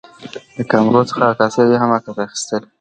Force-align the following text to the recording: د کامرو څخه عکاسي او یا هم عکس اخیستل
د 0.57 0.59
کامرو 0.71 1.01
څخه 1.09 1.21
عکاسي 1.31 1.59
او 1.61 1.71
یا 1.73 1.77
هم 1.81 1.91
عکس 1.97 2.07
اخیستل 2.25 2.63